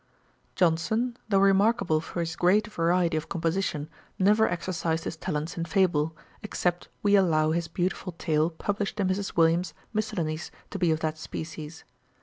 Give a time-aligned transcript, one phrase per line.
[0.55, 6.17] Johnson, though remarkable for his great variety of composition, never exercised his talents in fable,
[6.41, 9.37] except we allow his beautiful tale published in Mrs.
[9.37, 11.83] Williams's Miscellanies to be of that species.